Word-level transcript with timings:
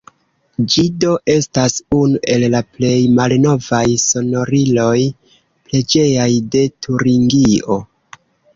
Ĝi 0.75 0.83
do 1.01 1.11
estas 1.33 1.75
unu 1.97 2.21
el 2.35 2.45
la 2.53 2.61
plej 2.77 2.95
malnovaj 3.21 3.83
sonoriloj 4.07 4.97
preĝejaj 5.69 6.29
de 6.57 6.67
Turingio. 6.87 7.81